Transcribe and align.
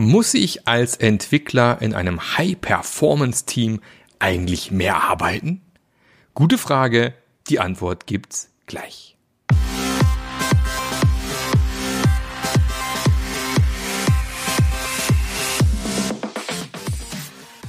Muss 0.00 0.34
ich 0.34 0.68
als 0.68 0.94
Entwickler 0.94 1.82
in 1.82 1.92
einem 1.92 2.38
High-Performance-Team 2.38 3.80
eigentlich 4.20 4.70
mehr 4.70 5.02
arbeiten? 5.02 5.60
Gute 6.34 6.56
Frage, 6.56 7.14
die 7.48 7.58
Antwort 7.58 8.06
gibt's 8.06 8.48
gleich. 8.66 9.16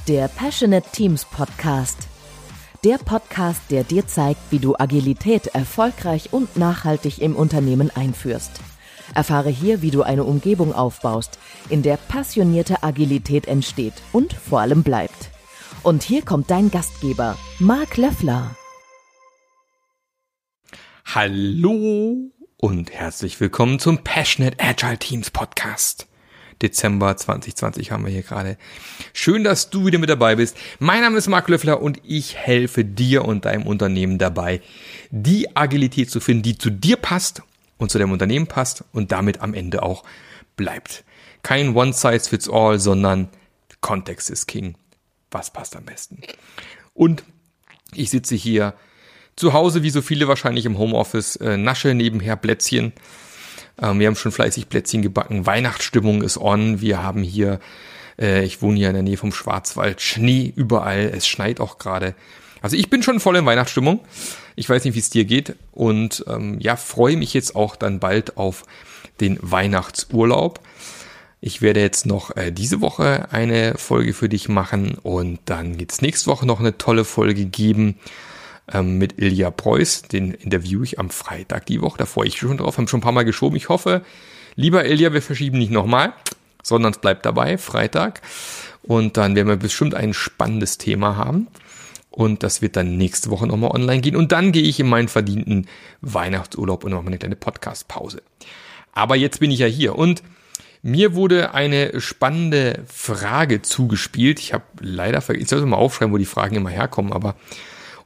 Der 0.06 0.28
Passionate 0.28 0.88
Teams 0.92 1.24
Podcast. 1.24 2.06
Der 2.84 2.98
Podcast, 2.98 3.62
der 3.70 3.82
dir 3.82 4.06
zeigt, 4.06 4.40
wie 4.50 4.60
du 4.60 4.76
Agilität 4.78 5.48
erfolgreich 5.48 6.32
und 6.32 6.56
nachhaltig 6.56 7.20
im 7.20 7.34
Unternehmen 7.34 7.90
einführst. 7.90 8.52
Erfahre 9.14 9.50
hier, 9.50 9.82
wie 9.82 9.90
du 9.90 10.02
eine 10.02 10.24
Umgebung 10.24 10.74
aufbaust, 10.74 11.38
in 11.68 11.82
der 11.82 11.96
passionierte 11.96 12.82
Agilität 12.82 13.46
entsteht 13.46 13.94
und 14.12 14.32
vor 14.32 14.60
allem 14.60 14.82
bleibt. 14.82 15.30
Und 15.82 16.02
hier 16.02 16.22
kommt 16.22 16.50
dein 16.50 16.70
Gastgeber, 16.70 17.38
Marc 17.58 17.96
Löffler. 17.96 18.54
Hallo 21.04 22.30
und 22.56 22.92
herzlich 22.92 23.40
willkommen 23.40 23.78
zum 23.78 24.04
Passionate 24.04 24.58
Agile 24.60 24.98
Teams 24.98 25.30
Podcast. 25.30 26.06
Dezember 26.62 27.16
2020 27.16 27.90
haben 27.90 28.04
wir 28.04 28.12
hier 28.12 28.22
gerade. 28.22 28.58
Schön, 29.12 29.44
dass 29.44 29.70
du 29.70 29.86
wieder 29.86 29.98
mit 29.98 30.10
dabei 30.10 30.36
bist. 30.36 30.56
Mein 30.78 31.00
Name 31.00 31.16
ist 31.16 31.28
Marc 31.28 31.48
Löffler 31.48 31.80
und 31.80 32.00
ich 32.04 32.36
helfe 32.36 32.84
dir 32.84 33.24
und 33.24 33.46
deinem 33.46 33.66
Unternehmen 33.66 34.18
dabei, 34.18 34.60
die 35.10 35.56
Agilität 35.56 36.10
zu 36.10 36.20
finden, 36.20 36.42
die 36.42 36.58
zu 36.58 36.70
dir 36.70 36.96
passt 36.96 37.42
und 37.80 37.90
zu 37.90 37.98
deinem 37.98 38.12
Unternehmen 38.12 38.46
passt 38.46 38.84
und 38.92 39.10
damit 39.10 39.40
am 39.40 39.54
Ende 39.54 39.82
auch 39.82 40.04
bleibt. 40.56 41.04
Kein 41.42 41.74
One 41.74 41.92
Size 41.92 42.28
Fits 42.28 42.48
All, 42.48 42.78
sondern 42.78 43.28
Kontext 43.80 44.30
ist 44.30 44.46
King. 44.46 44.76
Was 45.30 45.52
passt 45.52 45.74
am 45.76 45.84
besten? 45.84 46.20
Und 46.92 47.24
ich 47.94 48.10
sitze 48.10 48.34
hier 48.34 48.74
zu 49.36 49.52
Hause, 49.52 49.82
wie 49.82 49.90
so 49.90 50.02
viele 50.02 50.28
wahrscheinlich 50.28 50.66
im 50.66 50.76
Homeoffice, 50.76 51.36
äh, 51.36 51.56
nasche 51.56 51.94
nebenher 51.94 52.36
Plätzchen. 52.36 52.92
Ähm, 53.80 53.98
wir 53.98 54.06
haben 54.06 54.16
schon 54.16 54.32
fleißig 54.32 54.68
Plätzchen 54.68 55.02
gebacken. 55.02 55.46
Weihnachtsstimmung 55.46 56.22
ist 56.22 56.36
on. 56.36 56.80
Wir 56.80 57.02
haben 57.02 57.22
hier, 57.22 57.58
äh, 58.20 58.44
ich 58.44 58.60
wohne 58.60 58.76
hier 58.76 58.88
in 58.88 58.94
der 58.94 59.02
Nähe 59.02 59.16
vom 59.16 59.32
Schwarzwald, 59.32 60.02
Schnee 60.02 60.52
überall. 60.54 61.10
Es 61.14 61.26
schneit 61.26 61.60
auch 61.60 61.78
gerade. 61.78 62.14
Also 62.62 62.76
ich 62.76 62.90
bin 62.90 63.02
schon 63.02 63.20
voll 63.20 63.36
in 63.36 63.46
Weihnachtsstimmung. 63.46 64.00
Ich 64.56 64.68
weiß 64.68 64.84
nicht, 64.84 64.94
wie 64.94 65.00
es 65.00 65.10
dir 65.10 65.24
geht. 65.24 65.56
Und 65.72 66.24
ähm, 66.28 66.58
ja, 66.60 66.76
freue 66.76 67.16
mich 67.16 67.34
jetzt 67.34 67.56
auch 67.56 67.76
dann 67.76 68.00
bald 68.00 68.36
auf 68.36 68.64
den 69.20 69.38
Weihnachtsurlaub. 69.40 70.60
Ich 71.40 71.62
werde 71.62 71.80
jetzt 71.80 72.04
noch 72.04 72.36
äh, 72.36 72.50
diese 72.50 72.80
Woche 72.80 73.28
eine 73.30 73.74
Folge 73.78 74.12
für 74.12 74.28
dich 74.28 74.48
machen 74.48 74.98
und 75.02 75.38
dann 75.46 75.78
geht's 75.78 76.02
nächste 76.02 76.26
Woche 76.26 76.46
noch 76.46 76.60
eine 76.60 76.76
tolle 76.76 77.06
Folge 77.06 77.46
geben 77.46 77.98
ähm, 78.70 78.98
mit 78.98 79.18
Ilja 79.18 79.50
Preuß. 79.50 80.02
Den 80.02 80.34
interview 80.34 80.82
ich 80.82 80.98
am 80.98 81.08
Freitag 81.08 81.64
die 81.66 81.80
Woche. 81.80 81.96
Da 81.96 82.04
freue 82.04 82.26
ich 82.26 82.34
mich 82.34 82.40
schon 82.40 82.58
drauf. 82.58 82.76
Haben 82.76 82.88
schon 82.88 82.98
ein 82.98 83.02
paar 83.02 83.12
Mal 83.12 83.24
geschoben. 83.24 83.56
Ich 83.56 83.70
hoffe, 83.70 84.02
lieber 84.54 84.84
Ilja, 84.84 85.14
wir 85.14 85.22
verschieben 85.22 85.56
nicht 85.56 85.72
nochmal, 85.72 86.12
sondern 86.62 86.92
es 86.92 86.98
bleibt 86.98 87.24
dabei, 87.24 87.56
Freitag. 87.56 88.20
Und 88.82 89.16
dann 89.16 89.34
werden 89.34 89.48
wir 89.48 89.56
bestimmt 89.56 89.94
ein 89.94 90.12
spannendes 90.12 90.76
Thema 90.76 91.16
haben. 91.16 91.48
Und 92.10 92.42
das 92.42 92.60
wird 92.60 92.76
dann 92.76 92.96
nächste 92.96 93.30
Woche 93.30 93.46
nochmal 93.46 93.70
online 93.70 94.00
gehen. 94.00 94.16
Und 94.16 94.32
dann 94.32 94.52
gehe 94.52 94.64
ich 94.64 94.80
in 94.80 94.88
meinen 94.88 95.08
verdienten 95.08 95.66
Weihnachtsurlaub 96.00 96.84
und 96.84 96.90
nochmal 96.90 97.08
eine 97.08 97.18
kleine 97.18 97.36
Podcast-Pause. 97.36 98.22
Aber 98.92 99.16
jetzt 99.16 99.40
bin 99.40 99.50
ich 99.50 99.60
ja 99.60 99.66
hier 99.66 99.96
und 99.96 100.22
mir 100.82 101.14
wurde 101.14 101.54
eine 101.54 102.00
spannende 102.00 102.84
Frage 102.86 103.62
zugespielt. 103.62 104.40
Ich 104.40 104.52
habe 104.52 104.64
leider 104.80 105.20
vergessen, 105.20 105.44
ich 105.44 105.50
sollte 105.50 105.66
mal 105.66 105.76
aufschreiben, 105.76 106.12
wo 106.12 106.18
die 106.18 106.24
Fragen 106.24 106.56
immer 106.56 106.70
herkommen, 106.70 107.12
aber 107.12 107.36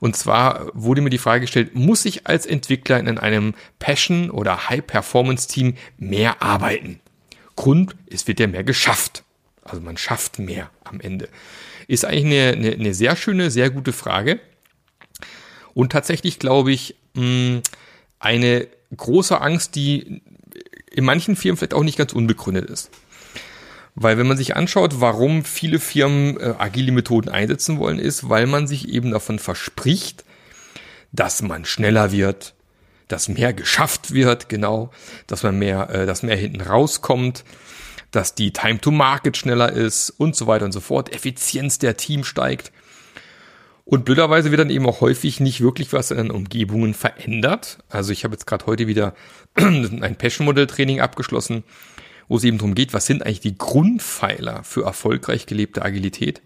und 0.00 0.16
zwar 0.16 0.66
wurde 0.74 1.00
mir 1.00 1.08
die 1.08 1.18
Frage 1.18 1.42
gestellt, 1.42 1.74
muss 1.74 2.04
ich 2.04 2.26
als 2.26 2.44
Entwickler 2.44 2.98
in 2.98 3.16
einem 3.16 3.54
Passion- 3.78 4.30
oder 4.30 4.68
High-Performance-Team 4.68 5.76
mehr 5.96 6.42
arbeiten? 6.42 7.00
Grund, 7.56 7.96
es 8.10 8.26
wird 8.26 8.40
ja 8.40 8.46
mehr 8.46 8.64
geschafft. 8.64 9.24
Also 9.64 9.80
man 9.80 9.96
schafft 9.96 10.38
mehr 10.38 10.70
am 10.84 11.00
Ende. 11.00 11.28
Ist 11.88 12.04
eigentlich 12.04 12.24
eine, 12.24 12.52
eine, 12.52 12.72
eine 12.72 12.94
sehr 12.94 13.16
schöne, 13.16 13.50
sehr 13.50 13.70
gute 13.70 13.92
Frage. 13.92 14.40
Und 15.74 15.92
tatsächlich 15.92 16.38
glaube 16.38 16.72
ich, 16.72 16.96
mh, 17.14 17.62
eine 18.18 18.68
große 18.96 19.40
Angst, 19.40 19.74
die 19.74 20.22
in 20.90 21.04
manchen 21.04 21.36
Firmen 21.36 21.56
vielleicht 21.56 21.74
auch 21.74 21.82
nicht 21.82 21.98
ganz 21.98 22.12
unbegründet 22.12 22.70
ist. 22.70 22.90
Weil 23.96 24.18
wenn 24.18 24.26
man 24.26 24.36
sich 24.36 24.56
anschaut, 24.56 25.00
warum 25.00 25.44
viele 25.44 25.78
Firmen 25.78 26.38
äh, 26.38 26.54
agile 26.58 26.92
Methoden 26.92 27.28
einsetzen 27.28 27.78
wollen, 27.78 27.98
ist, 27.98 28.28
weil 28.28 28.46
man 28.46 28.66
sich 28.66 28.88
eben 28.88 29.12
davon 29.12 29.38
verspricht, 29.38 30.24
dass 31.12 31.42
man 31.42 31.64
schneller 31.64 32.10
wird, 32.10 32.54
dass 33.06 33.28
mehr 33.28 33.52
geschafft 33.52 34.12
wird, 34.12 34.48
genau, 34.48 34.90
dass 35.28 35.44
man 35.44 35.58
mehr, 35.58 35.90
äh, 35.90 36.06
dass 36.06 36.22
mehr 36.24 36.36
hinten 36.36 36.60
rauskommt, 36.60 37.44
dass 38.14 38.34
die 38.34 38.52
Time 38.52 38.80
to 38.80 38.90
Market 38.90 39.36
schneller 39.36 39.72
ist 39.72 40.10
und 40.10 40.36
so 40.36 40.46
weiter 40.46 40.64
und 40.64 40.72
so 40.72 40.80
fort, 40.80 41.12
Effizienz 41.12 41.78
der 41.78 41.96
Team 41.96 42.24
steigt. 42.24 42.72
Und 43.84 44.04
blöderweise 44.04 44.50
wird 44.50 44.60
dann 44.60 44.70
eben 44.70 44.86
auch 44.86 45.00
häufig 45.00 45.40
nicht 45.40 45.60
wirklich 45.60 45.92
was 45.92 46.10
in 46.10 46.16
den 46.16 46.30
Umgebungen 46.30 46.94
verändert. 46.94 47.78
Also 47.88 48.12
ich 48.12 48.24
habe 48.24 48.34
jetzt 48.34 48.46
gerade 48.46 48.66
heute 48.66 48.86
wieder 48.86 49.14
ein 49.56 50.16
Passion-Modell-Training 50.16 51.00
abgeschlossen, 51.00 51.64
wo 52.28 52.36
es 52.36 52.44
eben 52.44 52.58
darum 52.58 52.74
geht, 52.74 52.94
was 52.94 53.06
sind 53.06 53.24
eigentlich 53.24 53.40
die 53.40 53.58
Grundpfeiler 53.58 54.64
für 54.64 54.84
erfolgreich 54.84 55.46
gelebte 55.46 55.82
Agilität. 55.82 56.40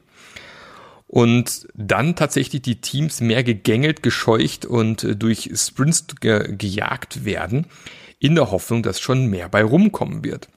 Und 1.06 1.68
dann 1.74 2.16
tatsächlich 2.16 2.60
die 2.62 2.80
Teams 2.80 3.20
mehr 3.20 3.44
gegängelt, 3.44 4.02
gescheucht 4.02 4.66
und 4.66 5.06
durch 5.22 5.50
Sprints 5.54 6.06
ge 6.20 6.54
gejagt 6.56 7.24
werden, 7.24 7.66
in 8.18 8.34
der 8.34 8.50
Hoffnung, 8.50 8.82
dass 8.82 9.00
schon 9.00 9.26
mehr 9.26 9.48
bei 9.48 9.62
rumkommen 9.62 10.24
wird. 10.24 10.48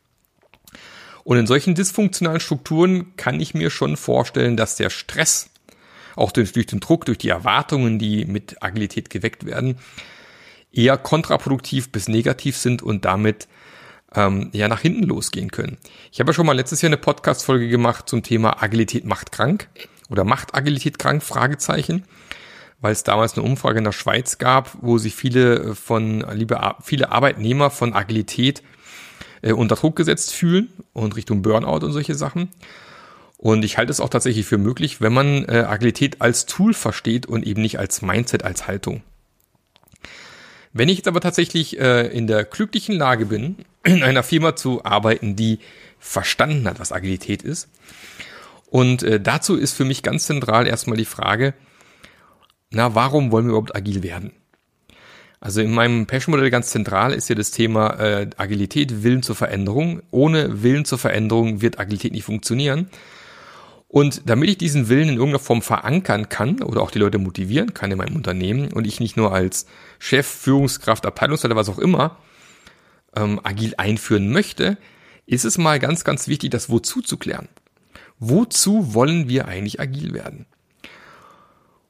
Und 1.24 1.38
in 1.38 1.48
solchen 1.48 1.76
dysfunktionalen 1.76 2.40
Strukturen 2.40 3.16
kann 3.16 3.40
ich 3.40 3.54
mir 3.54 3.70
schon 3.70 3.98
vorstellen, 3.98 4.58
dass 4.58 4.76
der 4.76 4.90
Stress, 4.90 5.50
auch 6.16 6.32
durch, 6.32 6.52
durch 6.52 6.66
den 6.66 6.80
Druck, 6.80 7.06
durch 7.06 7.18
die 7.18 7.30
Erwartungen, 7.30 8.00
die 8.00 8.26
mit 8.26 8.62
Agilität 8.64 9.10
geweckt 9.10 9.46
werden, 9.46 9.78
eher 10.72 10.98
kontraproduktiv 10.98 11.92
bis 11.92 12.08
negativ 12.08 12.58
sind 12.58 12.82
und 12.82 13.06
damit 13.06 13.48
ähm, 14.16 14.50
ja 14.54 14.68
nach 14.68 14.82
hinten 14.82 15.04
losgehen 15.04 15.52
können. 15.52 15.78
Ich 16.12 16.20
habe 16.20 16.30
ja 16.30 16.34
schon 16.34 16.46
mal 16.46 16.56
letztes 16.56 16.82
Jahr 16.82 16.90
eine 16.90 16.98
Podcast-Folge 16.98 17.70
gemacht 17.70 18.10
zum 18.10 18.24
Thema 18.24 18.62
Agilität 18.62 19.06
macht 19.06 19.32
krank 19.32 19.70
oder 20.10 20.24
macht 20.24 20.56
Agilität 20.56 21.00
krank? 21.00 21.24
Fragezeichen, 21.24 22.04
weil 22.80 22.92
es 22.92 23.04
damals 23.04 23.38
eine 23.38 23.46
Umfrage 23.46 23.78
in 23.78 23.86
der 23.86 23.92
Schweiz 23.92 24.38
gab, 24.38 24.78
wo 24.82 24.98
sich 24.98 25.16
viele 25.16 25.76
von 25.76 26.26
liebe 26.34 26.76
viele 26.82 27.12
Arbeitnehmer 27.12 27.70
von 27.70 27.94
Agilität 27.94 28.64
äh, 29.42 29.54
unter 29.54 29.76
Druck 29.76 29.96
gesetzt 29.96 30.34
fühlen 30.34 30.70
und 30.94 31.16
Richtung 31.16 31.42
Burnout 31.42 31.86
und 31.86 31.94
solche 31.94 32.16
Sachen. 32.16 32.50
Und 33.38 33.64
ich 33.66 33.78
halte 33.78 33.92
es 33.92 34.00
auch 34.00 34.10
tatsächlich 34.10 34.46
für 34.46 34.58
möglich, 34.58 35.02
wenn 35.02 35.14
man 35.14 35.46
äh, 35.46 35.66
Agilität 35.68 36.22
als 36.22 36.46
Tool 36.46 36.74
versteht 36.74 37.26
und 37.26 37.46
eben 37.46 37.62
nicht 37.62 37.80
als 37.80 38.02
Mindset, 38.02 38.44
als 38.44 38.68
Haltung. 38.68 39.02
Wenn 40.74 40.90
ich 40.90 40.98
jetzt 40.98 41.08
aber 41.08 41.22
tatsächlich 41.22 41.80
äh, 41.80 42.08
in 42.08 42.28
der 42.28 42.46
glücklichen 42.46 42.96
Lage 42.96 43.26
bin, 43.26 43.58
in 43.84 44.04
einer 44.04 44.24
Firma 44.24 44.56
zu 44.56 44.86
arbeiten, 44.86 45.36
die 45.36 45.60
verstanden 46.00 46.68
hat, 46.68 46.80
was 46.80 46.92
Agilität 46.92 47.42
ist, 47.42 47.68
und 48.68 49.04
äh, 49.04 49.20
dazu 49.20 49.58
ist 49.58 49.74
für 49.74 49.84
mich 49.84 50.02
ganz 50.02 50.26
zentral 50.28 50.66
erstmal 50.66 50.98
die 50.98 51.06
Frage, 51.06 51.54
na, 52.70 52.96
warum 52.96 53.32
wollen 53.32 53.46
wir 53.46 53.50
überhaupt 53.50 53.76
agil 53.76 54.02
werden? 54.02 54.32
Also 55.42 55.60
in 55.60 55.72
meinem 55.72 56.06
Passion-Modell 56.06 56.52
ganz 56.52 56.70
zentral 56.70 57.14
ist 57.14 57.28
ja 57.28 57.36
das 57.36 57.50
Thema 57.50 58.00
äh, 58.00 58.30
Agilität, 58.38 59.02
Willen 59.02 59.24
zur 59.24 59.36
Veränderung. 59.36 60.04
Ohne 60.12 60.62
Willen 60.62 60.86
zur 60.86 61.00
Veränderung 61.00 61.64
wird 61.64 61.80
Agilität 61.80 62.14
nicht 62.14 62.26
funktionieren. 62.26 62.90
Und 63.88 64.30
damit 64.30 64.50
ich 64.50 64.60
diesen 64.60 64.88
Willen 64.88 65.10
in 65.10 65.16
irgendeiner 65.16 65.40
Form 65.40 65.64
verankern 65.64 66.30
kann 66.30 66.62
oder 66.62 66.82
auch 66.82 66.92
die 66.92 67.00
Leute 67.00 67.18
motivieren 67.18 67.74
kann 67.74 67.92
in 67.92 67.98
meinem 67.98 68.16
Unternehmen 68.16 68.72
und 68.72 68.86
ich 68.86 69.00
nicht 69.00 69.18
nur 69.18 69.34
als 69.34 69.66
Chef, 69.98 70.28
Führungskraft, 70.28 71.08
Abteilungsleiter, 71.08 71.56
was 71.56 71.70
auch 71.70 71.80
immer, 71.80 72.18
ähm, 73.16 73.42
agil 73.44 73.74
einführen 73.78 74.32
möchte, 74.32 74.78
ist 75.26 75.44
es 75.44 75.58
mal 75.58 75.80
ganz, 75.80 76.04
ganz 76.04 76.28
wichtig, 76.28 76.52
das 76.52 76.70
Wozu 76.70 77.02
zu 77.02 77.18
klären. 77.18 77.50
Wozu 78.20 78.94
wollen 78.94 79.28
wir 79.28 79.48
eigentlich 79.48 79.80
agil 79.80 80.14
werden? 80.14 80.46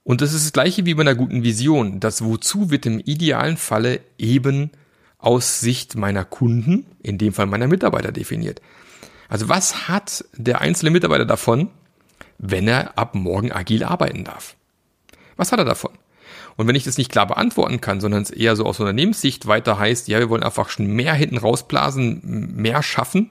Und 0.04 0.22
das 0.22 0.34
ist 0.34 0.46
das 0.46 0.54
gleiche 0.54 0.86
wie 0.86 0.94
bei 0.94 1.02
einer 1.02 1.16
guten 1.16 1.44
Vision. 1.44 2.00
Das 2.00 2.24
Wozu 2.24 2.72
wird 2.72 2.86
im 2.86 3.00
idealen 3.00 3.58
Falle 3.58 4.02
eben 4.18 4.72
aus 5.20 5.60
Sicht 5.60 5.96
meiner 5.96 6.26
Kunden, 6.26 6.86
in 7.04 7.18
dem 7.18 7.34
Fall 7.34 7.46
meiner 7.46 7.68
Mitarbeiter 7.68 8.12
definiert. 8.12 8.62
Also 9.30 9.48
was 9.48 9.88
hat 9.88 10.26
der 10.36 10.62
einzelne 10.62 10.92
Mitarbeiter 10.92 11.26
davon, 11.26 11.70
wenn 12.40 12.68
er 12.68 12.98
ab 12.98 13.14
morgen 13.14 13.52
agil 13.52 13.84
arbeiten 13.84 14.24
darf? 14.24 14.56
Was 15.38 15.52
hat 15.52 15.60
er 15.60 15.66
davon? 15.66 15.92
Und 16.58 16.68
wenn 16.68 16.76
ich 16.76 16.84
das 16.84 16.98
nicht 16.98 17.12
klar 17.12 17.28
beantworten 17.28 17.80
kann, 17.80 18.02
sondern 18.02 18.24
es 18.24 18.32
eher 18.32 18.56
so 18.56 18.66
aus 18.66 18.80
Unternehmenssicht 18.80 19.48
weiter 19.48 19.80
heißt, 19.80 20.08
ja, 20.08 20.20
wir 20.20 20.30
wollen 20.30 20.44
einfach 20.44 20.70
schon 20.70 20.88
mehr 20.88 21.14
hinten 21.14 21.38
rausblasen, 21.38 22.56
mehr 22.56 22.84
schaffen, 22.84 23.30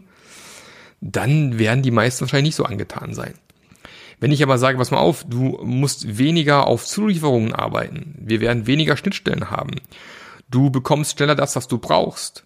dann 1.00 1.58
werden 1.58 1.82
die 1.82 1.90
meisten 1.90 2.23
wahrscheinlich 2.23 2.49
nicht 2.49 2.56
so 2.56 2.64
angetan 2.64 3.14
sein. 3.14 3.34
Wenn 4.20 4.32
ich 4.32 4.43
aber 4.43 4.58
sage, 4.58 4.76
pass 4.76 4.90
mal 4.90 4.99
auf, 4.99 5.25
du 5.25 5.58
musst 5.62 6.19
weniger 6.19 6.67
auf 6.67 6.87
Zulieferungen 6.87 7.55
arbeiten, 7.55 8.14
wir 8.20 8.40
werden 8.40 8.67
weniger 8.67 8.96
Schnittstellen 8.96 9.50
haben, 9.50 9.81
du 10.50 10.70
bekommst 10.70 11.17
schneller 11.17 11.34
das, 11.34 11.56
was 11.56 11.69
du 11.69 11.78
brauchst, 11.78 12.44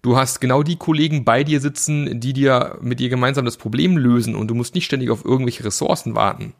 du 0.00 0.16
hast 0.16 0.40
genau 0.40 0.62
die 0.62 0.76
Kollegen 0.76 1.24
bei 1.24 1.42
dir 1.42 1.60
sitzen, 1.60 2.20
die 2.20 2.32
dir 2.32 2.78
mit 2.80 3.00
dir 3.00 3.08
gemeinsam 3.08 3.44
das 3.44 3.56
Problem 3.56 3.96
lösen 3.96 4.36
und 4.36 4.48
du 4.48 4.54
musst 4.54 4.76
nicht 4.76 4.86
ständig 4.86 5.10
auf 5.10 5.24
irgendwelche 5.24 5.64
Ressourcen 5.64 6.14
warten. 6.14 6.54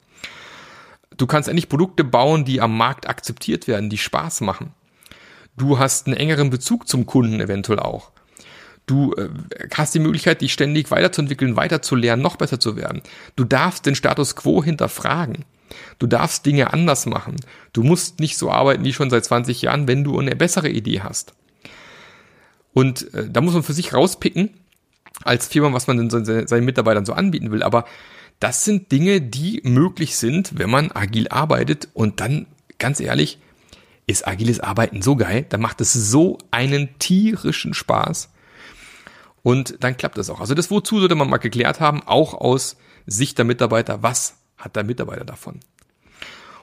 Du 1.16 1.26
kannst 1.26 1.48
endlich 1.48 1.68
Produkte 1.68 2.02
bauen, 2.02 2.44
die 2.44 2.60
am 2.60 2.76
Markt 2.76 3.08
akzeptiert 3.08 3.68
werden, 3.68 3.90
die 3.90 3.98
Spaß 3.98 4.40
machen. 4.40 4.74
Du 5.56 5.78
hast 5.78 6.06
einen 6.06 6.16
engeren 6.16 6.50
Bezug 6.50 6.88
zum 6.88 7.06
Kunden 7.06 7.40
eventuell 7.40 7.80
auch. 7.80 8.12
Du 8.88 9.12
äh, 9.14 9.28
hast 9.74 9.94
die 9.94 10.00
Möglichkeit, 10.00 10.40
dich 10.40 10.52
ständig 10.52 10.90
weiterzuentwickeln, 10.90 11.54
weiterzulernen, 11.54 12.22
noch 12.22 12.36
besser 12.36 12.58
zu 12.58 12.74
werden. 12.74 13.02
Du 13.36 13.44
darfst 13.44 13.86
den 13.86 13.94
Status 13.94 14.34
quo 14.34 14.64
hinterfragen. 14.64 15.44
Du 15.98 16.06
darfst 16.06 16.46
Dinge 16.46 16.72
anders 16.72 17.06
machen. 17.06 17.36
Du 17.72 17.82
musst 17.82 18.18
nicht 18.18 18.38
so 18.38 18.50
arbeiten 18.50 18.84
wie 18.84 18.94
schon 18.94 19.10
seit 19.10 19.24
20 19.24 19.62
Jahren, 19.62 19.86
wenn 19.86 20.04
du 20.04 20.18
eine 20.18 20.34
bessere 20.34 20.70
Idee 20.70 21.02
hast. 21.02 21.34
Und 22.72 23.12
äh, 23.14 23.28
da 23.28 23.42
muss 23.42 23.54
man 23.54 23.62
für 23.62 23.74
sich 23.74 23.92
rauspicken, 23.92 24.50
als 25.22 25.48
Firma, 25.48 25.72
was 25.72 25.86
man 25.86 26.08
denn 26.08 26.46
seinen 26.46 26.64
Mitarbeitern 26.64 27.04
so 27.04 27.12
anbieten 27.12 27.50
will. 27.50 27.62
Aber 27.62 27.84
das 28.40 28.64
sind 28.64 28.90
Dinge, 28.90 29.20
die 29.20 29.60
möglich 29.64 30.16
sind, 30.16 30.58
wenn 30.58 30.70
man 30.70 30.92
agil 30.92 31.28
arbeitet. 31.28 31.88
Und 31.92 32.20
dann, 32.20 32.46
ganz 32.78 33.00
ehrlich, 33.00 33.38
ist 34.06 34.26
agiles 34.26 34.60
Arbeiten 34.60 35.02
so 35.02 35.16
geil. 35.16 35.44
Da 35.48 35.58
macht 35.58 35.82
es 35.82 35.92
so 35.92 36.38
einen 36.50 36.98
tierischen 36.98 37.74
Spaß. 37.74 38.30
Und 39.42 39.82
dann 39.82 39.96
klappt 39.96 40.18
das 40.18 40.30
auch. 40.30 40.40
Also 40.40 40.54
das 40.54 40.70
Wozu 40.70 40.98
sollte 40.98 41.14
man 41.14 41.30
mal 41.30 41.38
geklärt 41.38 41.80
haben, 41.80 42.02
auch 42.04 42.34
aus 42.34 42.76
Sicht 43.06 43.38
der 43.38 43.44
Mitarbeiter. 43.44 44.02
Was 44.02 44.36
hat 44.56 44.76
der 44.76 44.84
Mitarbeiter 44.84 45.24
davon? 45.24 45.60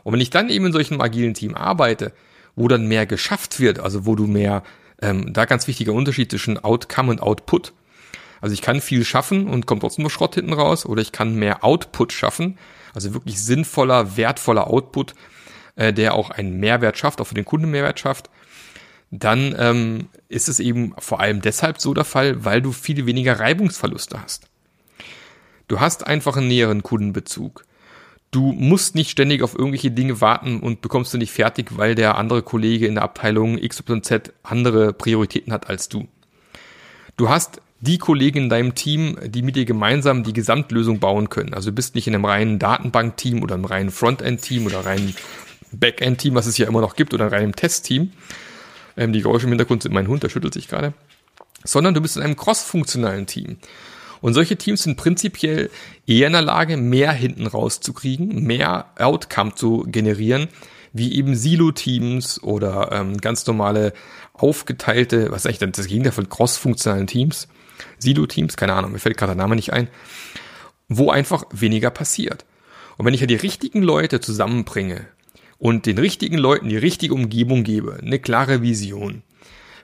Und 0.03 0.13
wenn 0.13 0.21
ich 0.21 0.29
dann 0.29 0.49
eben 0.49 0.67
in 0.67 0.73
solchen 0.73 1.01
agilen 1.01 1.33
Team 1.33 1.55
arbeite, 1.55 2.13
wo 2.55 2.67
dann 2.67 2.87
mehr 2.87 3.05
geschafft 3.05 3.59
wird, 3.59 3.79
also 3.79 4.05
wo 4.05 4.15
du 4.15 4.27
mehr, 4.27 4.63
ähm, 5.01 5.33
da 5.33 5.45
ganz 5.45 5.67
wichtiger 5.67 5.93
Unterschied 5.93 6.29
zwischen 6.29 6.63
Outcome 6.63 7.11
und 7.11 7.21
Output. 7.21 7.73
Also 8.39 8.53
ich 8.53 8.61
kann 8.61 8.81
viel 8.81 9.03
schaffen 9.03 9.47
und 9.47 9.65
kommt 9.65 9.81
trotzdem 9.81 10.03
nur 10.03 10.11
Schrott 10.11 10.35
hinten 10.35 10.53
raus, 10.53 10.85
oder 10.85 11.01
ich 11.01 11.11
kann 11.11 11.35
mehr 11.35 11.63
Output 11.63 12.13
schaffen, 12.13 12.57
also 12.93 13.13
wirklich 13.13 13.41
sinnvoller, 13.41 14.15
wertvoller 14.15 14.67
Output, 14.67 15.15
äh, 15.75 15.91
der 15.91 16.13
auch 16.13 16.29
einen 16.29 16.59
Mehrwert 16.59 16.97
schafft, 16.97 17.19
auch 17.19 17.27
für 17.27 17.35
den 17.35 17.45
Kunden 17.45 17.71
Mehrwert 17.71 17.99
schafft 17.99 18.29
dann 19.11 19.55
ähm, 19.57 20.09
ist 20.35 20.49
es 20.49 20.59
eben 20.59 20.93
vor 20.99 21.19
allem 21.19 21.41
deshalb 21.41 21.79
so 21.79 21.93
der 21.93 22.03
Fall, 22.03 22.43
weil 22.43 22.61
du 22.61 22.71
viel 22.71 23.05
weniger 23.05 23.39
Reibungsverluste 23.39 24.21
hast. 24.21 24.47
Du 25.67 25.79
hast 25.79 26.05
einfach 26.05 26.37
einen 26.37 26.47
näheren 26.47 26.83
Kundenbezug. 26.83 27.65
Du 28.31 28.51
musst 28.51 28.95
nicht 28.95 29.09
ständig 29.09 29.41
auf 29.41 29.57
irgendwelche 29.57 29.91
Dinge 29.91 30.19
warten 30.19 30.59
und 30.59 30.81
bekommst 30.81 31.13
du 31.13 31.17
nicht 31.17 31.31
fertig, 31.31 31.77
weil 31.77 31.95
der 31.95 32.17
andere 32.17 32.43
Kollege 32.43 32.85
in 32.85 32.95
der 32.95 33.03
Abteilung 33.03 33.57
XYZ 33.57 34.33
andere 34.43 34.93
Prioritäten 34.93 35.53
hat 35.53 35.69
als 35.69 35.87
du. 35.89 36.07
Du 37.17 37.29
hast 37.29 37.61
die 37.79 37.97
Kollegen 37.97 38.43
in 38.43 38.49
deinem 38.49 38.75
Team, 38.75 39.17
die 39.25 39.41
mit 39.41 39.55
dir 39.55 39.65
gemeinsam 39.65 40.23
die 40.23 40.33
Gesamtlösung 40.33 40.99
bauen 40.99 41.29
können. 41.29 41.53
Also 41.53 41.69
du 41.69 41.75
bist 41.75 41.95
nicht 41.95 42.07
in 42.07 42.15
einem 42.15 42.25
reinen 42.25 42.59
Datenbank-Team 42.59 43.41
oder 43.41 43.55
einem 43.55 43.65
reinen 43.65 43.91
Frontend-Team 43.91 44.65
oder 44.65 44.85
reinen 44.85 45.15
Backend-Team, 45.71 46.35
was 46.35 46.45
es 46.45 46.57
ja 46.57 46.67
immer 46.67 46.81
noch 46.81 46.95
gibt, 46.95 47.13
oder 47.13 47.25
einem 47.25 47.33
reinen 47.33 47.53
Test-Team, 47.53 48.11
ähm, 48.97 49.13
die 49.13 49.21
Geräusche 49.21 49.45
im 49.45 49.51
Hintergrund 49.51 49.83
sind 49.83 49.93
mein 49.93 50.07
Hund, 50.07 50.23
der 50.23 50.29
schüttelt 50.29 50.53
sich 50.53 50.67
gerade. 50.67 50.93
Sondern 51.63 51.93
du 51.93 52.01
bist 52.01 52.17
in 52.17 52.23
einem 52.23 52.35
cross-funktionalen 52.35 53.25
Team. 53.25 53.57
Und 54.21 54.33
solche 54.33 54.55
Teams 54.55 54.83
sind 54.83 54.97
prinzipiell 54.97 55.69
eher 56.07 56.27
in 56.27 56.33
der 56.33 56.41
Lage, 56.41 56.77
mehr 56.77 57.11
hinten 57.11 57.47
rauszukriegen, 57.47 58.43
mehr 58.43 58.87
Outcome 58.97 59.55
zu 59.55 59.85
generieren, 59.87 60.47
wie 60.93 61.13
eben 61.13 61.35
Silo-Teams 61.35 62.41
oder 62.41 62.91
ähm, 62.91 63.17
ganz 63.17 63.45
normale 63.45 63.93
aufgeteilte, 64.33 65.31
was 65.31 65.45
ist 65.45 65.47
eigentlich 65.47 65.73
das 65.73 65.87
Gegenteil 65.87 66.13
von 66.13 66.29
cross-funktionalen 66.29 67.07
Teams? 67.07 67.47
Silo-Teams, 67.99 68.55
keine 68.57 68.73
Ahnung, 68.73 68.93
mir 68.93 68.99
fällt 68.99 69.17
gerade 69.17 69.31
der 69.31 69.43
Name 69.43 69.55
nicht 69.55 69.73
ein, 69.73 69.89
wo 70.87 71.09
einfach 71.09 71.43
weniger 71.51 71.89
passiert. 71.89 72.45
Und 72.97 73.05
wenn 73.05 73.13
ich 73.13 73.21
ja 73.21 73.27
die 73.27 73.35
richtigen 73.35 73.81
Leute 73.81 74.21
zusammenbringe, 74.21 75.05
und 75.65 75.87
den 75.87 75.97
richtigen 75.97 76.37
Leuten 76.37 76.69
die 76.69 76.77
richtige 76.77 77.15
Umgebung 77.15 77.63
gebe, 77.63 77.97
eine 77.99 78.19
klare 78.19 78.61
Vision, 78.61 79.23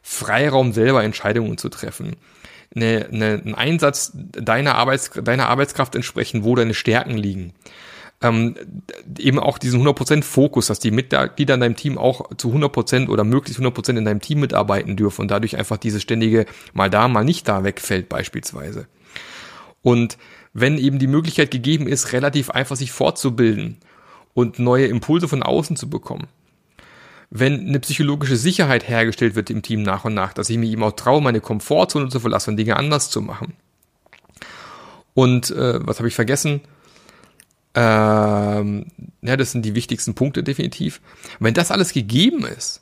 Freiraum 0.04 0.74
selber 0.74 1.04
Entscheidungen 1.04 1.58
zu 1.58 1.70
treffen, 1.70 2.18
eine, 2.76 3.08
eine, 3.12 3.42
einen 3.44 3.56
Einsatz 3.56 4.12
deiner, 4.14 4.76
Arbeits, 4.76 5.10
deiner 5.24 5.50
Arbeitskraft 5.50 5.96
entsprechen, 5.96 6.44
wo 6.44 6.54
deine 6.54 6.76
Stärken 6.76 7.18
liegen. 7.18 7.54
Ähm, 8.22 8.58
eben 9.18 9.40
auch 9.40 9.58
diesen 9.58 9.82
100% 9.82 10.22
Fokus, 10.22 10.68
dass 10.68 10.78
die 10.78 10.92
Mitglieder 10.92 11.56
in 11.56 11.62
deinem 11.62 11.76
Team 11.76 11.98
auch 11.98 12.30
zu 12.38 12.54
100% 12.54 13.10
oder 13.10 13.24
möglichst 13.24 13.60
100% 13.60 13.98
in 13.98 14.06
deinem 14.06 14.22
Team 14.22 14.40
mitarbeiten 14.40 14.96
dürfen 14.96 15.22
und 15.22 15.32
dadurch 15.32 15.58
einfach 15.58 15.78
diese 15.78 16.00
ständige 16.00 16.46
mal 16.74 16.92
da, 16.92 17.08
mal 17.08 17.24
nicht 17.24 17.48
da 17.48 17.64
wegfällt 17.64 18.08
beispielsweise. 18.08 18.86
Und 19.82 20.20
wenn 20.54 20.78
eben 20.78 21.00
die 21.00 21.08
Möglichkeit 21.08 21.50
gegeben 21.50 21.88
ist, 21.88 22.14
relativ 22.14 22.52
einfach 22.52 22.76
sich 22.76 22.92
fortzubilden 22.92 23.80
und 24.34 24.60
neue 24.60 24.88
Impulse 24.88 25.28
von 25.28 25.44
außen 25.44 25.76
zu 25.76 25.90
bekommen. 25.90 26.28
Wenn 27.30 27.68
eine 27.68 27.80
psychologische 27.80 28.36
Sicherheit 28.36 28.88
hergestellt 28.88 29.36
wird 29.36 29.50
im 29.50 29.62
Team 29.62 29.84
nach 29.84 30.04
und 30.04 30.14
nach, 30.14 30.34
dass 30.34 30.50
ich 30.50 30.58
mir 30.58 30.70
eben 30.70 30.84
auch 30.84 30.92
traue, 30.92 31.22
meine 31.22 31.40
Komfortzone 31.40 32.10
zu 32.10 32.20
verlassen 32.20 32.52
und 32.52 32.58
Dinge 32.58 32.76
anders 32.76 33.10
zu 33.10 33.22
machen. 33.22 33.54
Und 35.14 35.52
äh, 35.52 35.80
was 35.86 36.00
habe 36.00 36.08
ich 36.08 36.16
vergessen? 36.16 36.62
Ähm, 37.74 38.88
ja, 39.22 39.38
das 39.38 39.52
sind 39.52 39.64
die 39.64 39.76
wichtigsten 39.76 40.14
Punkte 40.14 40.44
definitiv. 40.44 41.02
Wenn 41.40 41.54
das 41.54 41.72
alles 41.72 41.94
gegeben 41.94 42.46
ist, 42.46 42.82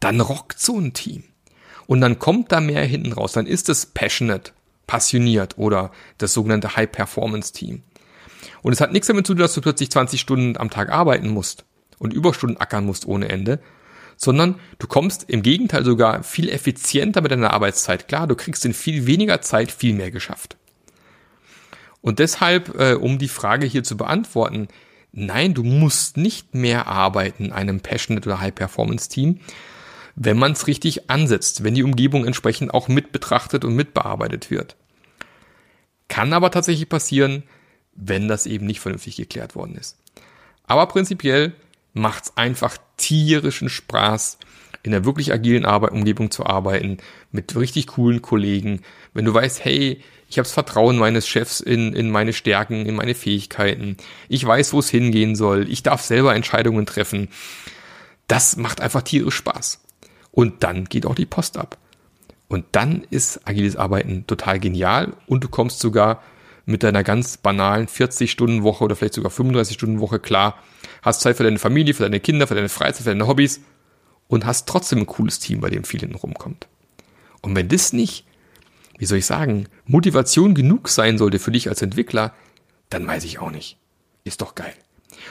dann 0.00 0.20
rockt 0.20 0.58
so 0.58 0.78
ein 0.78 0.94
Team. 0.94 1.24
Und 1.86 2.00
dann 2.00 2.18
kommt 2.18 2.52
da 2.52 2.60
mehr 2.60 2.84
hinten 2.84 3.12
raus. 3.12 3.32
Dann 3.32 3.46
ist 3.46 3.68
es 3.68 3.86
passionate, 3.86 4.52
passioniert 4.86 5.58
oder 5.58 5.90
das 6.18 6.32
sogenannte 6.32 6.76
High-Performance-Team. 6.76 7.82
Und 8.64 8.72
es 8.72 8.80
hat 8.80 8.92
nichts 8.92 9.08
damit 9.08 9.26
zu 9.26 9.34
tun, 9.34 9.42
dass 9.42 9.52
du 9.52 9.60
plötzlich 9.60 9.90
20 9.90 10.18
Stunden 10.18 10.56
am 10.56 10.70
Tag 10.70 10.90
arbeiten 10.90 11.28
musst 11.28 11.66
und 11.98 12.14
Überstunden 12.14 12.56
ackern 12.56 12.86
musst 12.86 13.04
ohne 13.04 13.28
Ende, 13.28 13.60
sondern 14.16 14.58
du 14.78 14.86
kommst 14.86 15.28
im 15.28 15.42
Gegenteil 15.42 15.84
sogar 15.84 16.22
viel 16.22 16.48
effizienter 16.48 17.20
mit 17.20 17.30
deiner 17.30 17.52
Arbeitszeit 17.52 18.08
klar. 18.08 18.26
Du 18.26 18.34
kriegst 18.34 18.64
in 18.64 18.72
viel 18.72 19.06
weniger 19.06 19.42
Zeit 19.42 19.70
viel 19.70 19.92
mehr 19.92 20.10
geschafft. 20.10 20.56
Und 22.00 22.20
deshalb, 22.20 22.80
äh, 22.80 22.94
um 22.94 23.18
die 23.18 23.28
Frage 23.28 23.66
hier 23.66 23.84
zu 23.84 23.98
beantworten, 23.98 24.68
nein, 25.12 25.52
du 25.52 25.62
musst 25.62 26.16
nicht 26.16 26.54
mehr 26.54 26.86
arbeiten 26.86 27.44
in 27.44 27.52
einem 27.52 27.80
Passionate 27.80 28.26
oder 28.26 28.40
High-Performance-Team, 28.40 29.40
wenn 30.16 30.38
man 30.38 30.52
es 30.52 30.68
richtig 30.68 31.10
ansetzt, 31.10 31.64
wenn 31.64 31.74
die 31.74 31.82
Umgebung 31.82 32.24
entsprechend 32.24 32.72
auch 32.72 32.88
mit 32.88 33.12
betrachtet 33.12 33.66
und 33.66 33.76
mitbearbeitet 33.76 34.50
wird. 34.50 34.74
Kann 36.08 36.32
aber 36.32 36.50
tatsächlich 36.50 36.88
passieren, 36.88 37.42
wenn 37.96 38.28
das 38.28 38.46
eben 38.46 38.66
nicht 38.66 38.80
vernünftig 38.80 39.16
geklärt 39.16 39.54
worden 39.54 39.76
ist. 39.76 39.96
Aber 40.66 40.86
prinzipiell 40.86 41.52
macht's 41.92 42.36
einfach 42.36 42.76
tierischen 42.96 43.68
Spaß, 43.68 44.38
in 44.82 44.92
der 44.92 45.04
wirklich 45.04 45.32
agilen 45.32 45.64
Arbeit, 45.64 45.92
Umgebung 45.92 46.30
zu 46.30 46.44
arbeiten, 46.44 46.98
mit 47.32 47.56
richtig 47.56 47.86
coolen 47.88 48.20
Kollegen. 48.20 48.82
Wenn 49.14 49.24
du 49.24 49.32
weißt, 49.32 49.64
hey, 49.64 50.02
ich 50.28 50.38
habe 50.38 50.44
das 50.44 50.52
Vertrauen 50.52 50.98
meines 50.98 51.28
Chefs 51.28 51.60
in, 51.60 51.94
in 51.94 52.10
meine 52.10 52.32
Stärken, 52.32 52.86
in 52.86 52.94
meine 52.94 53.14
Fähigkeiten. 53.14 53.96
Ich 54.28 54.44
weiß, 54.44 54.72
wo 54.72 54.80
es 54.80 54.90
hingehen 54.90 55.36
soll. 55.36 55.70
Ich 55.70 55.82
darf 55.82 56.02
selber 56.02 56.34
Entscheidungen 56.34 56.86
treffen. 56.86 57.28
Das 58.26 58.56
macht 58.56 58.80
einfach 58.80 59.02
tierisch 59.02 59.36
Spaß. 59.36 59.80
Und 60.32 60.64
dann 60.64 60.86
geht 60.86 61.06
auch 61.06 61.14
die 61.14 61.26
Post 61.26 61.56
ab. 61.56 61.78
Und 62.48 62.66
dann 62.72 63.06
ist 63.10 63.46
agiles 63.48 63.76
Arbeiten 63.76 64.26
total 64.26 64.60
genial 64.60 65.14
und 65.26 65.44
du 65.44 65.48
kommst 65.48 65.80
sogar 65.80 66.22
mit 66.66 66.82
deiner 66.82 67.02
ganz 67.02 67.36
banalen 67.36 67.86
40-Stunden-Woche 67.86 68.84
oder 68.84 68.96
vielleicht 68.96 69.14
sogar 69.14 69.30
35-Stunden-Woche 69.30 70.18
klar, 70.18 70.58
hast 71.02 71.20
Zeit 71.20 71.36
für 71.36 71.44
deine 71.44 71.58
Familie, 71.58 71.94
für 71.94 72.02
deine 72.02 72.20
Kinder, 72.20 72.46
für 72.46 72.54
deine 72.54 72.68
Freizeit, 72.68 73.04
für 73.04 73.10
deine 73.10 73.26
Hobbys 73.26 73.60
und 74.28 74.46
hast 74.46 74.68
trotzdem 74.68 75.00
ein 75.00 75.06
cooles 75.06 75.38
Team, 75.38 75.60
bei 75.60 75.70
dem 75.70 75.84
viel 75.84 76.00
hinten 76.00 76.16
rumkommt. 76.16 76.66
Und 77.42 77.54
wenn 77.54 77.68
das 77.68 77.92
nicht, 77.92 78.26
wie 78.98 79.04
soll 79.04 79.18
ich 79.18 79.26
sagen, 79.26 79.68
Motivation 79.86 80.54
genug 80.54 80.88
sein 80.88 81.18
sollte 81.18 81.38
für 81.38 81.52
dich 81.52 81.68
als 81.68 81.82
Entwickler, 81.82 82.32
dann 82.88 83.06
weiß 83.06 83.24
ich 83.24 83.38
auch 83.38 83.50
nicht. 83.50 83.76
Ist 84.24 84.40
doch 84.40 84.54
geil. 84.54 84.72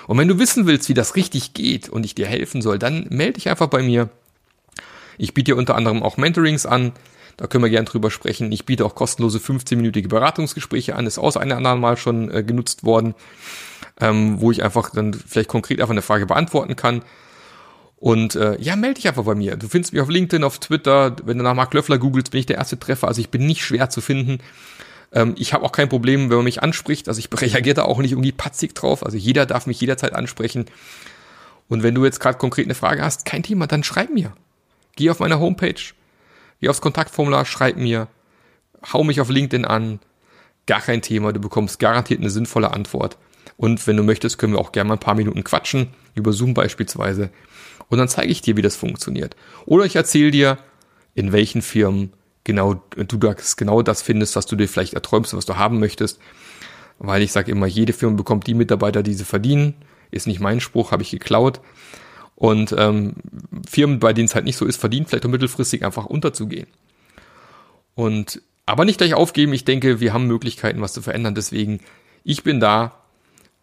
Und 0.07 0.17
wenn 0.17 0.27
du 0.27 0.37
wissen 0.39 0.67
willst, 0.67 0.89
wie 0.89 0.93
das 0.93 1.15
richtig 1.15 1.53
geht 1.53 1.89
und 1.89 2.05
ich 2.05 2.15
dir 2.15 2.27
helfen 2.27 2.61
soll, 2.61 2.77
dann 2.77 3.07
melde 3.09 3.33
dich 3.33 3.49
einfach 3.49 3.67
bei 3.67 3.81
mir. 3.81 4.09
Ich 5.17 5.33
biete 5.33 5.51
dir 5.51 5.57
unter 5.57 5.75
anderem 5.75 6.03
auch 6.03 6.17
Mentorings 6.17 6.65
an. 6.65 6.93
Da 7.37 7.47
können 7.47 7.63
wir 7.63 7.69
gern 7.69 7.85
drüber 7.85 8.11
sprechen. 8.11 8.51
Ich 8.51 8.65
biete 8.65 8.85
auch 8.85 8.95
kostenlose 8.95 9.39
15-minütige 9.39 10.07
Beratungsgespräche 10.07 10.95
an. 10.95 11.07
Ist 11.07 11.17
auch 11.17 11.35
ein 11.35 11.51
anderen 11.51 11.79
Mal 11.79 11.97
schon 11.97 12.31
äh, 12.31 12.43
genutzt 12.43 12.83
worden, 12.83 13.15
ähm, 13.99 14.39
wo 14.39 14.51
ich 14.51 14.63
einfach 14.63 14.91
dann 14.91 15.13
vielleicht 15.13 15.49
konkret 15.49 15.79
einfach 15.79 15.91
eine 15.91 16.01
Frage 16.01 16.25
beantworten 16.25 16.75
kann. 16.75 17.03
Und 18.03 18.35
äh, 18.35 18.59
ja, 18.59 18.75
melde 18.75 18.95
dich 18.95 19.07
einfach 19.07 19.23
bei 19.23 19.33
mir. 19.33 19.55
Du 19.55 19.69
findest 19.69 19.93
mich 19.93 20.01
auf 20.01 20.09
LinkedIn, 20.09 20.43
auf 20.43 20.59
Twitter. 20.59 21.15
Wenn 21.23 21.37
du 21.37 21.43
nach 21.43 21.55
Mark 21.55 21.73
Löffler 21.73 21.97
googelst, 21.97 22.31
bin 22.31 22.39
ich 22.41 22.45
der 22.45 22.57
erste 22.57 22.77
Treffer. 22.77 23.07
Also 23.07 23.21
ich 23.21 23.29
bin 23.29 23.45
nicht 23.45 23.63
schwer 23.63 23.89
zu 23.89 24.01
finden. 24.01 24.39
Ähm, 25.13 25.35
ich 25.37 25.53
habe 25.53 25.63
auch 25.63 25.71
kein 25.71 25.87
Problem, 25.87 26.29
wenn 26.29 26.37
man 26.37 26.43
mich 26.43 26.61
anspricht. 26.61 27.07
Also 27.07 27.19
ich 27.19 27.29
reagiere 27.41 27.75
da 27.75 27.83
auch 27.83 27.99
nicht 27.99 28.11
irgendwie 28.11 28.33
patzig 28.33 28.75
drauf. 28.75 29.05
Also 29.05 29.17
jeder 29.17 29.45
darf 29.45 29.67
mich 29.67 29.79
jederzeit 29.79 30.13
ansprechen. 30.13 30.65
Und 31.69 31.81
wenn 31.81 31.95
du 31.95 32.03
jetzt 32.03 32.19
gerade 32.19 32.37
konkret 32.37 32.65
eine 32.65 32.75
Frage 32.75 33.01
hast, 33.03 33.25
kein 33.25 33.41
Thema, 33.41 33.67
dann 33.67 33.83
schreib 33.83 34.09
mir. 34.09 34.33
Geh 34.95 35.09
auf 35.09 35.19
meine 35.19 35.39
Homepage, 35.39 35.81
geh 36.63 36.69
aufs 36.69 36.79
Kontaktformular, 36.79 37.45
schreib 37.45 37.75
mir, 37.75 38.07
hau 38.93 39.03
mich 39.03 39.19
auf 39.19 39.29
LinkedIn 39.29 39.65
an. 39.65 39.99
Gar 40.65 40.79
kein 40.79 41.01
Thema, 41.01 41.33
du 41.33 41.41
bekommst 41.41 41.77
garantiert 41.77 42.21
eine 42.21 42.29
sinnvolle 42.29 42.71
Antwort. 42.71 43.17
Und 43.57 43.85
wenn 43.85 43.97
du 43.97 44.03
möchtest, 44.03 44.37
können 44.37 44.53
wir 44.53 44.59
auch 44.59 44.71
gerne 44.71 44.87
mal 44.87 44.93
ein 44.93 44.99
paar 44.99 45.15
Minuten 45.15 45.43
quatschen, 45.43 45.89
über 46.15 46.31
Zoom 46.31 46.53
beispielsweise. 46.53 47.31
Und 47.89 47.97
dann 47.97 48.07
zeige 48.07 48.31
ich 48.31 48.41
dir, 48.41 48.55
wie 48.55 48.61
das 48.61 48.77
funktioniert. 48.77 49.35
Oder 49.65 49.83
ich 49.83 49.97
erzähle 49.97 50.31
dir, 50.31 50.57
in 51.15 51.33
welchen 51.33 51.61
Firmen 51.61 52.13
genau 52.45 52.75
du 52.95 53.17
das, 53.17 53.57
genau 53.57 53.81
das 53.81 54.01
findest, 54.01 54.37
was 54.37 54.45
du 54.45 54.55
dir 54.55 54.69
vielleicht 54.69 54.93
erträumst, 54.93 55.35
was 55.35 55.45
du 55.45 55.57
haben 55.57 55.81
möchtest. 55.81 56.17
Weil 56.97 57.23
ich 57.23 57.33
sage 57.33 57.51
immer, 57.51 57.67
jede 57.67 57.91
Firma 57.91 58.15
bekommt 58.15 58.47
die 58.47 58.53
Mitarbeiter, 58.53 59.03
die 59.03 59.13
sie 59.13 59.25
verdienen. 59.25 59.73
Ist 60.11 60.27
nicht 60.27 60.39
mein 60.39 60.61
Spruch, 60.61 60.93
habe 60.93 61.03
ich 61.03 61.11
geklaut. 61.11 61.59
Und 62.35 62.75
ähm, 62.77 63.13
Firmen, 63.67 63.99
bei 63.99 64.13
denen 64.13 64.25
es 64.25 64.35
halt 64.35 64.45
nicht 64.45 64.57
so 64.57 64.65
ist, 64.65 64.77
verdienen 64.77 65.05
vielleicht 65.05 65.25
auch 65.25 65.29
mittelfristig 65.29 65.85
einfach 65.85 66.05
unterzugehen. 66.05 66.67
Und 67.95 68.41
aber 68.65 68.85
nicht 68.85 68.97
gleich 68.97 69.13
aufgeben. 69.13 69.53
Ich 69.53 69.65
denke, 69.65 69.99
wir 69.99 70.13
haben 70.13 70.25
Möglichkeiten, 70.25 70.81
was 70.81 70.93
zu 70.93 71.01
verändern. 71.01 71.35
Deswegen, 71.35 71.81
ich 72.23 72.43
bin 72.43 72.59
da. 72.59 72.93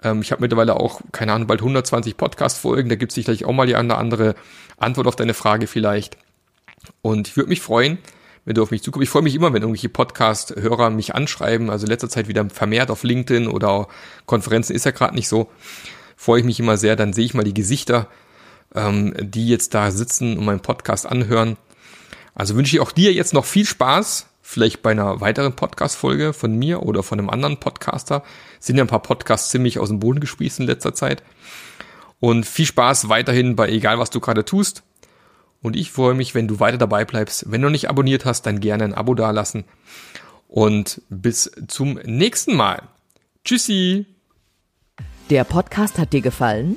Ähm, 0.02 0.20
ich 0.20 0.32
habe 0.32 0.42
mittlerweile 0.42 0.76
auch, 0.76 1.00
keine 1.12 1.32
Ahnung, 1.32 1.46
bald 1.46 1.60
120 1.60 2.16
Podcast-Folgen. 2.16 2.88
Da 2.88 2.96
gibt 2.96 3.12
es 3.12 3.14
sicherlich 3.14 3.44
auch 3.44 3.52
mal 3.52 3.66
die 3.66 3.76
eine 3.76 3.96
andere 3.96 4.34
Antwort 4.76 5.06
auf 5.06 5.16
deine 5.16 5.34
Frage 5.34 5.66
vielleicht. 5.66 6.16
Und 7.02 7.28
ich 7.28 7.36
würde 7.36 7.48
mich 7.48 7.60
freuen, 7.60 7.98
wenn 8.44 8.54
du 8.54 8.62
auf 8.62 8.70
mich 8.70 8.82
zukommst. 8.82 9.04
Ich 9.04 9.10
freue 9.10 9.22
mich 9.22 9.34
immer, 9.34 9.52
wenn 9.52 9.62
irgendwelche 9.62 9.88
Podcast-Hörer 9.88 10.90
mich 10.90 11.14
anschreiben. 11.14 11.70
Also 11.70 11.86
letzter 11.86 12.08
Zeit 12.08 12.28
wieder 12.28 12.48
vermehrt 12.50 12.90
auf 12.90 13.02
LinkedIn 13.02 13.48
oder 13.48 13.88
Konferenzen 14.26 14.74
ist 14.74 14.84
ja 14.84 14.90
gerade 14.90 15.14
nicht 15.14 15.28
so. 15.28 15.50
Freue 16.16 16.40
ich 16.40 16.46
mich 16.46 16.60
immer 16.60 16.76
sehr. 16.76 16.96
Dann 16.96 17.14
sehe 17.14 17.24
ich 17.24 17.34
mal 17.34 17.44
die 17.44 17.54
Gesichter, 17.54 18.08
ähm, 18.74 19.14
die 19.18 19.48
jetzt 19.48 19.74
da 19.74 19.90
sitzen 19.90 20.38
und 20.38 20.44
meinen 20.44 20.60
Podcast 20.60 21.06
anhören. 21.06 21.56
Also 22.34 22.54
wünsche 22.56 22.76
ich 22.76 22.80
auch 22.80 22.92
dir 22.92 23.12
jetzt 23.12 23.34
noch 23.34 23.44
viel 23.44 23.66
Spaß. 23.66 24.26
Vielleicht 24.42 24.82
bei 24.82 24.90
einer 24.90 25.20
weiteren 25.20 25.54
Podcast-Folge 25.54 26.32
von 26.32 26.56
mir 26.56 26.82
oder 26.82 27.02
von 27.02 27.18
einem 27.18 27.30
anderen 27.30 27.58
Podcaster. 27.58 28.24
Sind 28.58 28.76
ja 28.76 28.84
ein 28.84 28.88
paar 28.88 29.02
Podcasts 29.02 29.50
ziemlich 29.50 29.78
aus 29.78 29.88
dem 29.88 30.00
Boden 30.00 30.20
gespießt 30.20 30.60
in 30.60 30.66
letzter 30.66 30.94
Zeit. 30.94 31.22
Und 32.18 32.46
viel 32.46 32.66
Spaß 32.66 33.08
weiterhin 33.08 33.56
bei 33.56 33.68
egal 33.68 33.98
was 33.98 34.10
du 34.10 34.20
gerade 34.20 34.44
tust. 34.44 34.82
Und 35.62 35.76
ich 35.76 35.92
freue 35.92 36.14
mich, 36.14 36.34
wenn 36.34 36.48
du 36.48 36.58
weiter 36.58 36.78
dabei 36.78 37.04
bleibst. 37.04 37.50
Wenn 37.50 37.62
du 37.62 37.68
nicht 37.68 37.88
abonniert 37.88 38.24
hast, 38.24 38.46
dann 38.46 38.60
gerne 38.60 38.84
ein 38.84 38.94
Abo 38.94 39.14
dalassen. 39.14 39.64
Und 40.48 41.02
bis 41.10 41.50
zum 41.68 42.00
nächsten 42.04 42.56
Mal. 42.56 42.82
Tschüssi. 43.44 44.06
Der 45.28 45.44
Podcast 45.44 45.98
hat 45.98 46.12
dir 46.12 46.22
gefallen? 46.22 46.76